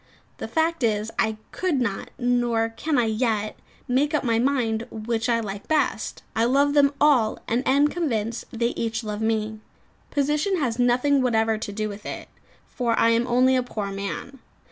The 0.39 0.47
fact 0.47 0.81
is, 0.81 1.11
I 1.19 1.37
could 1.51 1.79
not 1.79 2.09
nor 2.17 2.69
can 2.69 2.97
I 2.97 3.05
yet 3.05 3.55
make 3.87 4.15
up 4.15 4.23
my 4.23 4.39
mind 4.39 4.87
which 4.89 5.29
I 5.29 5.39
like 5.39 5.67
best. 5.67 6.23
I 6.35 6.43
love 6.45 6.73
them 6.73 6.95
all, 6.99 7.37
and 7.47 7.61
am 7.67 7.87
convinced 7.87 8.45
they 8.49 8.69
each 8.69 9.03
love 9.03 9.21
me. 9.21 9.59
Position 10.09 10.57
has 10.57 10.79
nothing 10.79 11.21
whatever 11.21 11.59
to 11.59 11.71
do 11.71 11.87
with 11.87 12.07
it, 12.07 12.29
for 12.65 12.97
I 12.97 13.09
am 13.09 13.27
only 13.27 13.55
a 13.55 13.61
poor 13.61 13.91
man. 13.91 14.39